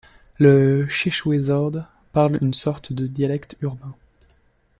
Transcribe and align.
Le 0.39 0.87
Cheech 0.87 1.27
Wizard 1.27 1.73
parle 2.11 2.39
une 2.41 2.55
sorte 2.55 2.91
de 2.91 3.05
dialecte 3.05 3.55
urbain. 3.61 3.93